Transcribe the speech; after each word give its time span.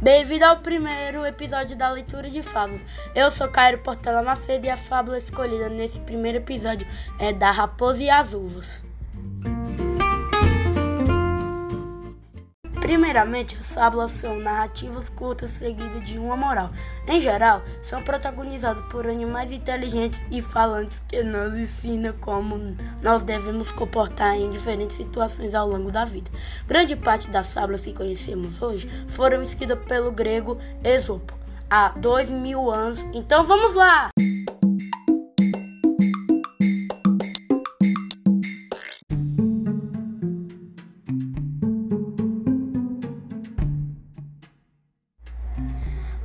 Bem-vindo 0.00 0.44
ao 0.44 0.58
primeiro 0.58 1.26
episódio 1.26 1.76
da 1.76 1.90
leitura 1.90 2.30
de 2.30 2.40
fábula. 2.40 2.80
Eu 3.16 3.32
sou 3.32 3.48
Cairo 3.48 3.78
Portela 3.78 4.22
Macedo 4.22 4.64
e 4.64 4.70
a 4.70 4.76
fábula 4.76 5.18
escolhida 5.18 5.68
nesse 5.68 5.98
primeiro 5.98 6.38
episódio 6.38 6.86
é 7.18 7.32
da 7.32 7.50
Raposa 7.50 8.04
e 8.04 8.08
as 8.08 8.32
Uvas. 8.32 8.87
Primeiramente, 12.88 13.54
as 13.60 13.74
fábulas 13.74 14.12
são 14.12 14.38
narrativas 14.38 15.10
curtas 15.10 15.50
seguidas 15.50 16.02
de 16.08 16.18
uma 16.18 16.34
moral. 16.34 16.70
Em 17.06 17.20
geral, 17.20 17.60
são 17.82 18.00
protagonizadas 18.00 18.82
por 18.90 19.06
animais 19.06 19.52
inteligentes 19.52 20.24
e 20.30 20.40
falantes 20.40 21.02
que 21.06 21.22
nos 21.22 21.54
ensinam 21.54 22.14
como 22.18 22.74
nós 23.02 23.22
devemos 23.22 23.70
comportar 23.70 24.38
em 24.38 24.48
diferentes 24.48 24.96
situações 24.96 25.54
ao 25.54 25.68
longo 25.68 25.92
da 25.92 26.06
vida. 26.06 26.30
Grande 26.66 26.96
parte 26.96 27.28
das 27.28 27.52
fábulas 27.52 27.82
que 27.82 27.92
conhecemos 27.92 28.62
hoje 28.62 28.88
foram 29.06 29.42
escritas 29.42 29.78
pelo 29.86 30.10
grego 30.10 30.56
Esopo 30.82 31.34
há 31.68 31.90
dois 31.90 32.30
mil 32.30 32.70
anos. 32.70 33.04
Então 33.12 33.44
vamos 33.44 33.74
lá! 33.74 34.08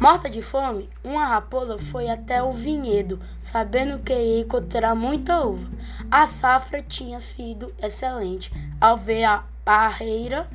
Morta 0.00 0.30
de 0.30 0.40
fome, 0.40 0.88
uma 1.04 1.26
raposa 1.26 1.76
foi 1.76 2.08
até 2.08 2.42
o 2.42 2.50
vinhedo, 2.52 3.20
sabendo 3.38 3.98
que 3.98 4.14
ia 4.14 4.40
encontrar 4.40 4.94
muita 4.94 5.44
uva. 5.44 5.68
A 6.10 6.26
safra 6.26 6.80
tinha 6.80 7.20
sido 7.20 7.70
excelente. 7.78 8.50
Ao 8.80 8.96
ver 8.96 9.24
a 9.24 9.44
parreira 9.62 10.48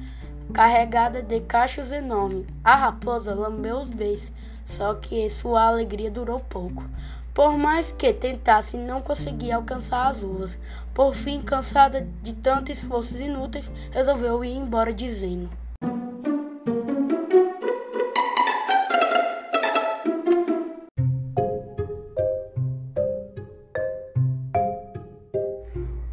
carregada 0.52 1.22
de 1.22 1.42
cachos 1.42 1.92
enormes, 1.92 2.48
a 2.64 2.76
raposa 2.76 3.36
lambeu 3.36 3.78
os 3.78 3.92
beijos, 3.92 4.32
só 4.66 4.96
que 4.96 5.30
sua 5.30 5.68
alegria 5.68 6.09
durou 6.09 6.40
pouco. 6.40 6.84
Por 7.32 7.56
mais 7.56 7.92
que 7.92 8.12
tentasse, 8.12 8.80
não 8.80 9.00
conseguia 9.00 9.58
alcançar 9.58 10.08
as 10.08 10.24
uvas. 10.24 10.58
Por 10.92 11.14
fim, 11.14 11.40
cansada 11.40 12.08
de 12.24 12.34
tantos 12.34 12.80
esforços 12.80 13.20
inúteis, 13.20 13.72
resolveu 13.92 14.44
ir 14.44 14.56
embora 14.56 14.92
dizendo: 14.92 15.52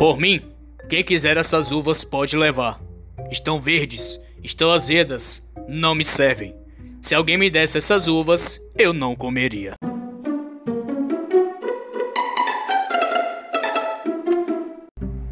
Por 0.02 0.18
mim, 0.18 0.42
quem 0.88 1.04
quiser 1.04 1.36
essas 1.36 1.70
uvas 1.70 2.02
pode 2.02 2.36
levar. 2.36 2.80
Estão 3.30 3.60
verdes, 3.60 4.18
estão 4.42 4.72
azedas, 4.72 5.40
não 5.68 5.94
me 5.94 6.04
servem. 6.04 6.56
Se 7.00 7.14
alguém 7.14 7.38
me 7.38 7.48
desse 7.48 7.78
essas 7.78 8.08
uvas, 8.08 8.60
eu 8.76 8.92
não 8.92 9.14
comeria. 9.14 9.74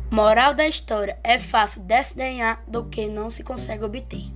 Moral 0.08 0.54
da 0.54 0.68
história: 0.68 1.18
é 1.24 1.36
fácil 1.36 1.82
desdenhar 1.82 2.62
do 2.68 2.84
que 2.84 3.08
não 3.08 3.28
se 3.28 3.42
consegue 3.42 3.82
obter. 3.82 4.30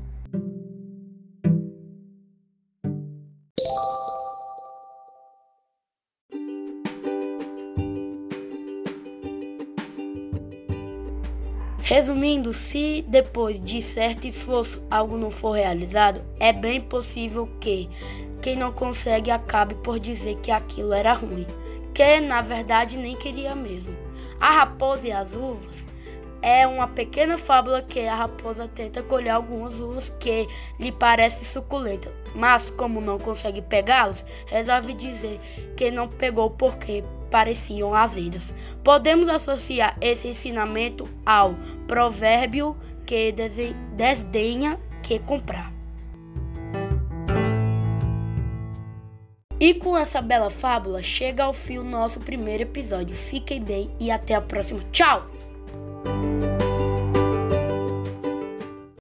Resumindo, 11.86 12.50
se 12.54 13.04
depois 13.06 13.60
de 13.60 13.82
certo 13.82 14.26
esforço 14.26 14.82
algo 14.90 15.18
não 15.18 15.30
for 15.30 15.50
realizado, 15.50 16.24
é 16.40 16.50
bem 16.50 16.80
possível 16.80 17.46
que 17.60 17.90
quem 18.40 18.56
não 18.56 18.72
consegue 18.72 19.30
acabe 19.30 19.74
por 19.74 20.00
dizer 20.00 20.36
que 20.36 20.50
aquilo 20.50 20.94
era 20.94 21.12
ruim, 21.12 21.46
que 21.92 22.20
na 22.20 22.40
verdade 22.40 22.96
nem 22.96 23.14
queria 23.14 23.54
mesmo. 23.54 23.94
A 24.40 24.50
raposa 24.50 25.08
e 25.08 25.12
as 25.12 25.34
uvas 25.34 25.86
é 26.40 26.66
uma 26.66 26.88
pequena 26.88 27.36
fábula 27.36 27.82
que 27.82 28.00
a 28.00 28.14
raposa 28.14 28.66
tenta 28.66 29.02
colher 29.02 29.28
algumas 29.28 29.78
uvas 29.78 30.08
que 30.08 30.48
lhe 30.80 30.90
parecem 30.90 31.44
suculentas, 31.44 32.14
mas 32.34 32.70
como 32.70 32.98
não 32.98 33.18
consegue 33.18 33.60
pegá-las, 33.60 34.24
resolve 34.46 34.94
dizer 34.94 35.38
que 35.76 35.90
não 35.90 36.08
pegou 36.08 36.48
porque 36.48 37.04
pareciam 37.34 37.92
azedas. 37.92 38.54
Podemos 38.84 39.28
associar 39.28 39.96
esse 40.00 40.28
ensinamento 40.28 41.08
ao 41.26 41.56
provérbio 41.84 42.76
que 43.04 43.34
desdenha 43.96 44.78
que 45.02 45.18
comprar. 45.18 45.72
E 49.58 49.74
com 49.74 49.96
essa 49.96 50.22
bela 50.22 50.48
fábula 50.48 51.02
chega 51.02 51.42
ao 51.42 51.52
fim 51.52 51.78
o 51.78 51.84
nosso 51.84 52.20
primeiro 52.20 52.62
episódio. 52.62 53.16
Fiquem 53.16 53.60
bem 53.60 53.90
e 53.98 54.12
até 54.12 54.36
a 54.36 54.40
próxima. 54.40 54.84
Tchau! 54.92 55.28